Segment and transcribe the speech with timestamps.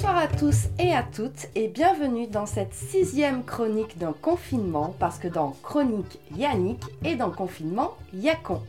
[0.00, 5.18] Bonsoir à tous et à toutes et bienvenue dans cette sixième chronique d'un confinement parce
[5.18, 8.62] que dans chronique Yannick et dans confinement Yacon.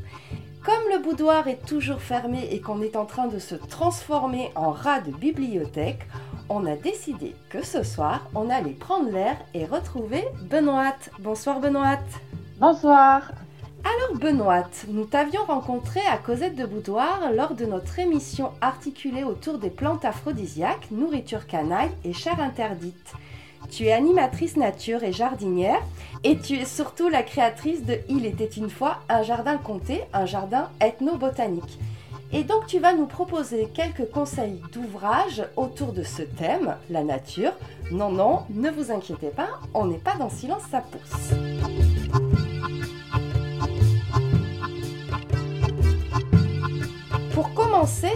[0.66, 4.72] Comme le boudoir est toujours fermé et qu'on est en train de se transformer en
[4.72, 6.06] rat de bibliothèque,
[6.50, 10.98] on a décidé que ce soir on allait prendre l'air et retrouver Benoît.
[11.20, 12.00] Bonsoir Benoît.
[12.60, 13.32] Bonsoir.
[13.84, 19.58] Alors Benoît, nous t'avions rencontré à Cosette de Boudoir lors de notre émission articulée autour
[19.58, 23.14] des plantes aphrodisiaques, nourriture canaille et chair interdite.
[23.72, 25.82] Tu es animatrice nature et jardinière
[26.24, 30.26] et tu es surtout la créatrice de Il était une fois un jardin comté, un
[30.26, 31.80] jardin ethnobotanique.
[32.34, 37.54] Et donc tu vas nous proposer quelques conseils d'ouvrage autour de ce thème, la nature.
[37.92, 41.34] Non, non, ne vous inquiétez pas, on n'est pas dans silence, ça pousse.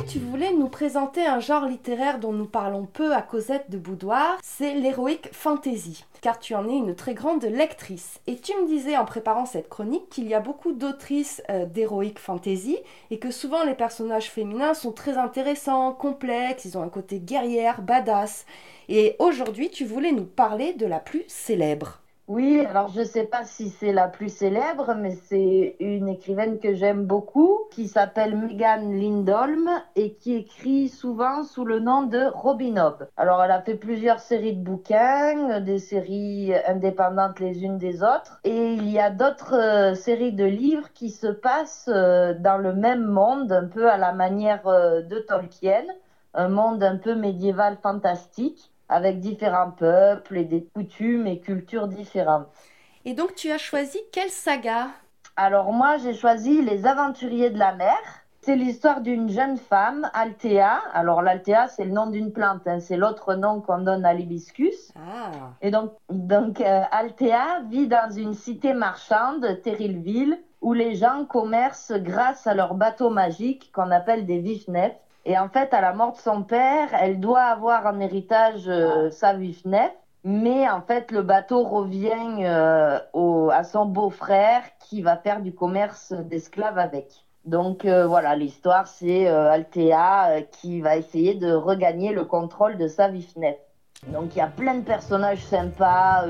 [0.08, 4.38] Tu voulais nous présenter un genre littéraire dont nous parlons peu à Cosette de Boudoir,
[4.44, 8.20] c'est l'héroïque fantasy, car tu en es une très grande lectrice.
[8.28, 12.20] Et tu me disais en préparant cette chronique qu'il y a beaucoup d'autrices euh, d'héroïque
[12.20, 12.78] fantasy
[13.10, 17.82] et que souvent les personnages féminins sont très intéressants, complexes, ils ont un côté guerrière,
[17.82, 18.46] badass.
[18.88, 22.02] Et aujourd'hui, tu voulais nous parler de la plus célèbre.
[22.28, 26.58] Oui, alors je ne sais pas si c'est la plus célèbre, mais c'est une écrivaine
[26.58, 32.26] que j'aime beaucoup, qui s'appelle Megan Lindholm et qui écrit souvent sous le nom de
[32.34, 33.08] Robin Hobb.
[33.16, 38.40] Alors elle a fait plusieurs séries de bouquins, des séries indépendantes les unes des autres,
[38.44, 42.74] et il y a d'autres euh, séries de livres qui se passent euh, dans le
[42.74, 45.84] même monde, un peu à la manière euh, de Tolkien,
[46.34, 52.48] un monde un peu médiéval fantastique avec différents peuples et des coutumes et cultures différentes.
[53.06, 54.88] Et donc tu as choisi quelle saga?
[55.36, 57.98] Alors moi j'ai choisi Les Aventuriers de la mer.
[58.42, 60.80] C'est l'histoire d'une jeune femme, Althea.
[60.94, 62.80] Alors l'Althea c'est le nom d'une plante, hein.
[62.80, 64.92] c'est l'autre nom qu'on donne à l'hibiscus.
[64.96, 65.32] Ah.
[65.62, 71.94] Et donc, donc euh, Althea vit dans une cité marchande, Terrilville, où les gens commercent
[71.94, 75.00] grâce à leur bateau magique qu'on appelle des vifnefs.
[75.26, 79.10] Et en fait, à la mort de son père, elle doit avoir en héritage euh,
[79.10, 79.92] sa vifnef.
[80.24, 85.54] Mais en fait, le bateau revient euh, au, à son beau-frère qui va faire du
[85.54, 87.08] commerce d'esclaves avec.
[87.46, 93.08] Donc euh, voilà, l'histoire, c'est Althea qui va essayer de regagner le contrôle de sa
[93.08, 93.56] vifnef.
[94.08, 96.26] Donc il y a plein de personnages sympas,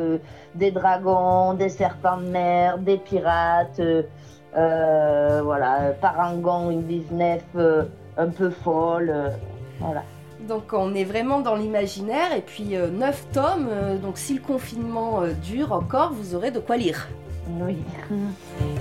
[0.55, 3.81] des dragons, des serpents de mer, des pirates,
[4.53, 7.43] voilà, Parangon, une vifnef
[8.17, 9.11] un peu folle.
[9.13, 9.29] Euh,
[9.79, 10.03] voilà.
[10.47, 14.41] Donc on est vraiment dans l'imaginaire et puis euh, neuf tomes, euh, donc si le
[14.41, 17.07] confinement dure encore, vous aurez de quoi lire.
[17.61, 17.77] Oui.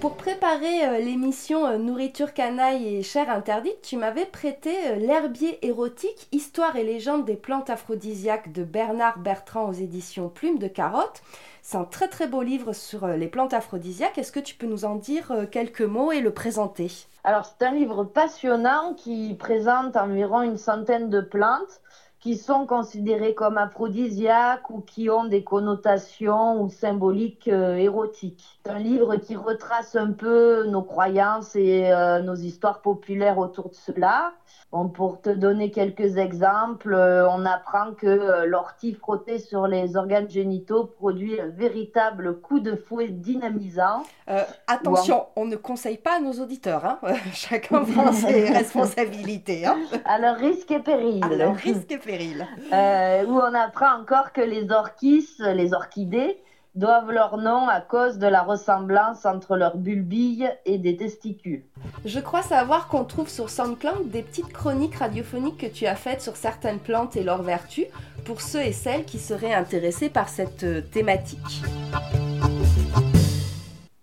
[0.00, 6.84] Pour préparer l'émission Nourriture canaille et chair interdite, tu m'avais prêté L'herbier érotique, histoire et
[6.84, 11.22] légende des plantes aphrodisiaques de Bernard Bertrand aux éditions Plume de Carotte.
[11.62, 14.16] C'est un très très beau livre sur euh, les plantes aphrodisiaques.
[14.16, 16.90] Est-ce que tu peux nous en dire euh, quelques mots et le présenter?
[17.24, 21.82] Alors c'est un livre passionnant qui présente environ une centaine de plantes
[22.20, 28.58] qui sont considérées comme aphrodisiaques ou qui ont des connotations ou symboliques euh, érotiques.
[28.64, 31.90] C'est un livre qui retrace un peu nos croyances et
[32.22, 34.32] nos histoires populaires autour de cela.
[34.70, 39.96] Bon, pour te donner quelques exemples, euh, on apprend que euh, l'ortie frottée sur les
[39.96, 44.02] organes génitaux produit un véritable coup de fouet dynamisant.
[44.28, 45.46] Euh, attention, on...
[45.46, 46.84] ne conseille pas à nos auditeurs.
[46.84, 46.98] Hein
[47.32, 49.64] Chacun prend ses responsabilités.
[49.64, 51.24] Hein à leur risque et péril.
[51.30, 52.46] Leur risque et péril.
[52.70, 56.42] où on apprend encore que les orchis, les orchidées,
[56.78, 61.64] doivent leur nom à cause de la ressemblance entre leurs bulbilles et des testicules.
[62.04, 66.22] Je crois savoir qu'on trouve sur SoundCloud des petites chroniques radiophoniques que tu as faites
[66.22, 67.86] sur certaines plantes et leurs vertus
[68.24, 71.62] pour ceux et celles qui seraient intéressés par cette euh, thématique.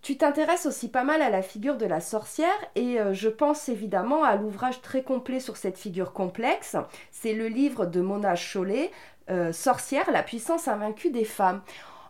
[0.01, 3.69] Tu t'intéresses aussi pas mal à la figure de la sorcière et euh, je pense
[3.69, 6.75] évidemment à l'ouvrage très complet sur cette figure complexe.
[7.11, 8.91] C'est le livre de Mona Chollet,
[9.29, 11.61] euh, Sorcière, la puissance invaincue des femmes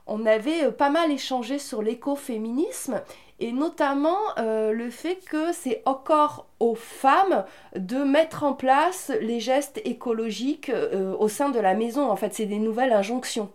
[0.07, 3.01] on avait euh, pas mal échangé sur l'écoféminisme
[3.39, 7.43] et notamment euh, le fait que c'est encore aux femmes
[7.75, 12.09] de mettre en place les gestes écologiques euh, au sein de la maison.
[12.09, 13.49] En fait, c'est des nouvelles injonctions.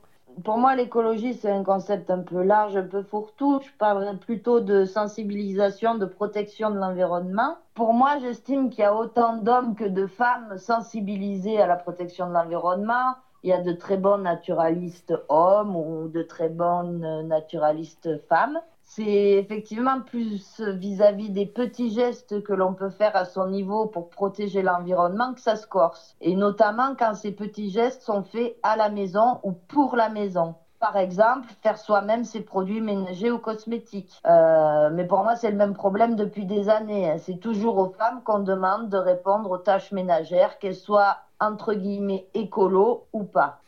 [0.44, 3.61] Pour moi, l'écologie, c'est un concept un peu large, un peu fourre-tout.
[3.62, 7.56] Je parlerais plutôt de sensibilisation, de protection de l'environnement.
[7.75, 12.29] Pour moi, j'estime qu'il y a autant d'hommes que de femmes sensibilisés à la protection
[12.29, 18.20] de l'environnement, il y a de très bons naturalistes hommes ou de très bonnes naturalistes
[18.28, 18.58] femmes.
[18.82, 24.08] c'est effectivement plus vis-à-vis des petits gestes que l'on peut faire à son niveau pour
[24.08, 26.16] protéger l'environnement que ça se corse.
[26.20, 30.56] Et notamment quand ces petits gestes sont faits à la maison ou pour la maison.
[30.81, 34.19] Par exemple, faire soi-même ses produits ménagers ou cosmétiques.
[34.26, 37.10] Euh, mais pour moi, c'est le même problème depuis des années.
[37.10, 37.19] Hein.
[37.19, 42.26] C'est toujours aux femmes qu'on demande de répondre aux tâches ménagères, qu'elles soient entre guillemets
[42.34, 43.60] écolo ou pas.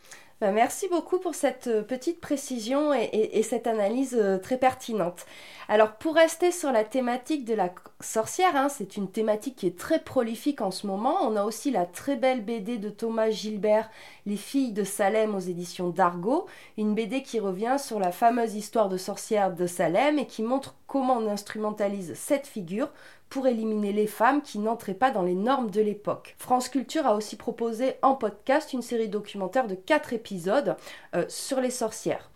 [0.42, 5.24] Bah, merci beaucoup pour cette euh, petite précision et, cette analyse euh, très pertinente.
[5.68, 9.78] Alors pour rester sur la thématique de la sorcière, hein, c'est une thématique qui est
[9.78, 11.18] très prolifique en ce moment.
[11.22, 13.88] On a aussi la très belle BD de Thomas Gilbert,
[14.26, 16.46] Les filles de Salem aux éditions d'Argo,
[16.76, 20.74] une BD qui revient sur la fameuse histoire de sorcière de Salem et qui montre
[20.88, 22.88] comment on instrumentalise cette figure
[23.32, 26.34] pour éliminer les femmes qui n'entraient pas dans les normes de l'époque.
[26.36, 30.76] France Culture a aussi proposé en podcast une série documentaire de 4 épisodes
[31.16, 32.30] euh, sur les sorcières.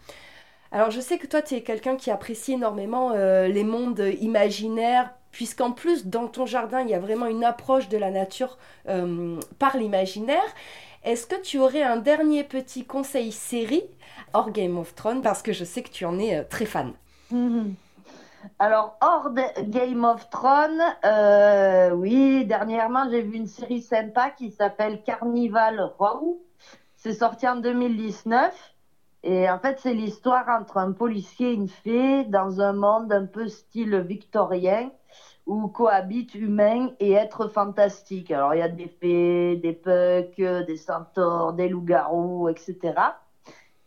[0.73, 5.13] Alors je sais que toi tu es quelqu'un qui apprécie énormément euh, les mondes imaginaires,
[5.33, 8.57] puisqu'en plus dans ton jardin il y a vraiment une approche de la nature
[8.89, 10.55] euh, par l'imaginaire.
[11.05, 13.85] Est-ce que tu aurais un dernier petit conseil série
[14.33, 15.21] hors Game of Thrones?
[15.21, 16.95] Parce que je sais que tu en es très fan
[18.59, 19.31] Alors, hors
[19.63, 26.41] Game of Thrones, euh, oui, dernièrement, j'ai vu une série sympa qui s'appelle Carnival Row.
[26.97, 28.75] C'est sorti en 2019.
[29.23, 33.27] Et en fait, c'est l'histoire entre un policier et une fée dans un monde un
[33.27, 34.91] peu style victorien
[35.47, 38.31] où cohabitent humains et êtres fantastiques.
[38.31, 42.95] Alors, il y a des fées, des pucks, des centaures, des loups-garous, etc.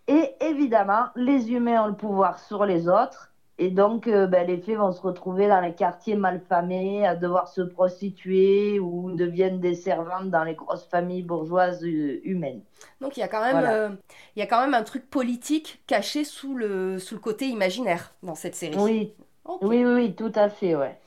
[0.07, 3.28] Et évidemment, les humains ont le pouvoir sur les autres
[3.61, 7.49] et donc, euh, ben, les filles vont se retrouver dans les quartiers malfamés, à devoir
[7.49, 12.61] se prostituer ou deviennent des servantes dans les grosses familles bourgeoises euh, humaines.
[13.01, 13.89] Donc, il y, a quand même, euh,
[14.37, 18.13] il y a quand même un truc politique caché sous le, sous le côté imaginaire
[18.23, 18.77] dans cette série.
[18.77, 19.13] Oui,
[19.61, 20.97] oui, oui, tout à fait, ouais.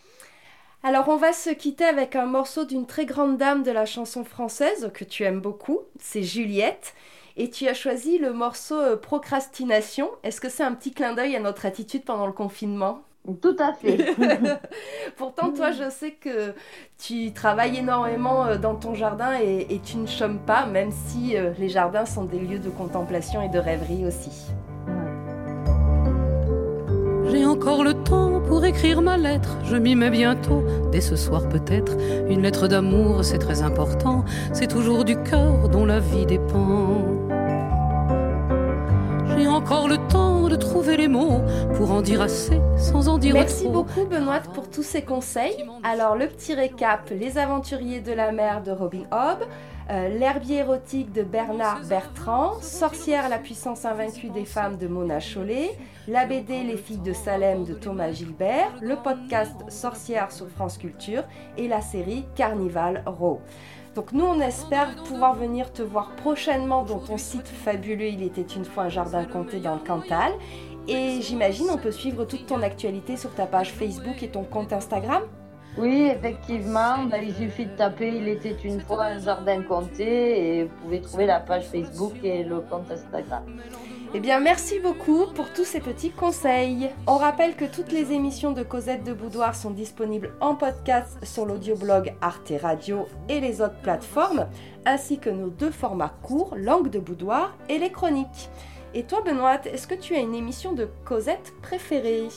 [0.83, 4.25] Alors, on va se quitter avec un morceau d'une très grande dame de la chanson
[4.25, 6.95] française que tu aimes beaucoup, c'est Juliette
[7.37, 10.11] et tu as choisi le morceau euh, Procrastination.
[10.23, 13.02] Est-ce que c'est un petit clin d'œil à notre attitude pendant le confinement?
[13.40, 14.14] Tout à fait.
[15.17, 16.55] Pourtant, toi, je sais que
[16.99, 21.52] tu travailles énormément euh, dans ton jardin et, tu ne chômes pas, même si euh,
[21.58, 24.52] les jardins sont des lieux de contemplation et de rêverie aussi.
[27.31, 28.31] J'ai encore le temps
[28.62, 30.62] pour écrire ma lettre, je m'y mets bientôt,
[30.93, 31.97] dès ce soir peut-être.
[32.29, 37.03] Une lettre d'amour, c'est très important, c'est toujours du cœur dont la vie dépend.
[39.37, 41.41] J'ai encore le temps de trouver les mots
[41.75, 45.65] pour en dire assez sans en dire Merci beaucoup Benoît pour tous ces conseils.
[45.82, 49.44] Alors le petit récap, Les aventuriers de la mer de Robin Hobb,
[49.90, 55.70] euh, L'herbier érotique de Bernard Bertrand, Sorcière la puissance invaincue des femmes de Mona Chollet,
[56.08, 61.25] la BD Les filles de Salem de Thomas Gilbert, le podcast Sorcière sur France Culture
[61.56, 63.40] et la série Carnival Row.
[63.94, 68.40] Donc nous, on espère pouvoir venir te voir prochainement dans ton site fabuleux Il était
[68.43, 70.32] une fois un jardin compté dans le Cantal.
[70.88, 74.73] Et j'imagine on peut suivre toute ton actualité sur ta page Facebook et ton compte
[74.73, 75.23] Instagram
[75.79, 80.75] oui, effectivement, il suffit de taper Il était une fois un jardin compté et vous
[80.83, 83.45] pouvez trouver la page Facebook et le compte Instagram.
[84.15, 86.91] Eh bien, merci beaucoup pour tous ces petits conseils.
[87.06, 91.46] On rappelle que toutes les émissions de Cosette de Boudoir sont disponibles en podcast sur
[91.46, 94.49] l'audioblog Arte Radio et les autres plateformes,
[94.85, 98.51] ainsi que nos deux formats courts, Langue de Boudoir et les chroniques.
[98.93, 102.29] Et toi, Benoît, est-ce que tu as une émission de Cosette préférée?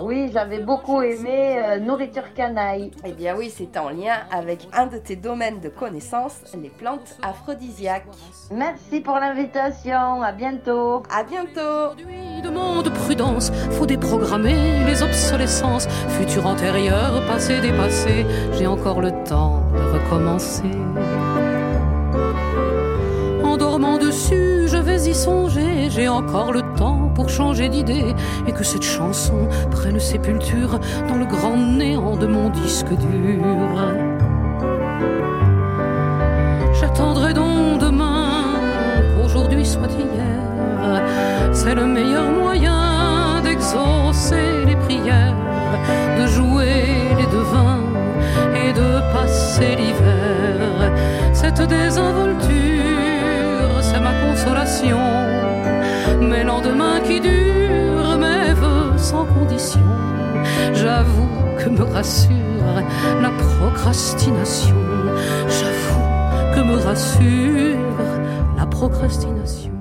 [0.00, 2.90] Oui, j'avais beaucoup aimé euh, Nourriture Canaille.
[3.04, 7.16] Eh bien oui, c'est en lien avec un de tes domaines de connaissances, les plantes
[7.22, 8.06] aphrodisiaques.
[8.50, 11.02] Merci pour l'invitation, à bientôt.
[11.10, 11.94] À bientôt.
[12.42, 19.98] Demande prudence, faut déprogrammer les obsolescences, futur antérieur, passé dépassé, j'ai encore le temps de
[19.98, 20.62] recommencer.
[23.44, 26.63] En dormant dessus, je vais y songer, j'ai encore le temps
[27.14, 28.14] pour changer d'idée
[28.46, 30.78] et que cette chanson prenne sépulture
[31.08, 33.44] dans le grand néant de mon disque dur.
[36.80, 38.44] J'attendrai donc demain
[39.14, 41.02] qu'aujourd'hui soit hier.
[41.52, 45.36] C'est le meilleur moyen d'exaucer les prières,
[46.18, 47.84] de jouer les devins
[48.54, 50.92] et de passer l'hiver.
[51.32, 52.52] Cette désinvolture,
[53.80, 55.13] c'est ma consolation
[60.74, 61.28] J'avoue
[61.58, 62.82] que me rassure
[63.22, 64.76] la procrastination.
[65.48, 67.78] J'avoue que me rassure
[68.56, 69.73] la procrastination.